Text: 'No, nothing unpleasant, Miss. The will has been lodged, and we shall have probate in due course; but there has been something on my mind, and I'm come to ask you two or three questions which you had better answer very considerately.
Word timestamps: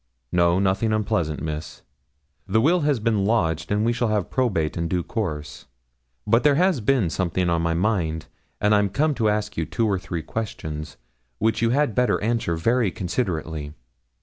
'No, 0.31 0.57
nothing 0.57 0.91
unpleasant, 0.93 1.43
Miss. 1.43 1.83
The 2.47 2.59
will 2.59 2.79
has 2.79 2.99
been 2.99 3.23
lodged, 3.23 3.71
and 3.71 3.85
we 3.85 3.93
shall 3.93 4.07
have 4.07 4.31
probate 4.31 4.75
in 4.75 4.87
due 4.87 5.03
course; 5.03 5.67
but 6.25 6.41
there 6.41 6.55
has 6.55 6.81
been 6.81 7.11
something 7.11 7.51
on 7.51 7.61
my 7.61 7.75
mind, 7.75 8.25
and 8.59 8.73
I'm 8.73 8.89
come 8.89 9.13
to 9.13 9.29
ask 9.29 9.57
you 9.57 9.65
two 9.67 9.85
or 9.85 9.99
three 9.99 10.23
questions 10.23 10.97
which 11.37 11.61
you 11.61 11.69
had 11.69 11.93
better 11.93 12.19
answer 12.19 12.55
very 12.55 12.89
considerately. 12.89 13.73